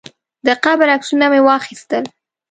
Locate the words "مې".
1.31-1.41